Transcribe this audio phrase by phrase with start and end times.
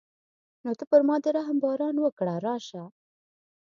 [0.63, 2.83] نو ته پر ما د رحم باران وکړه راشه.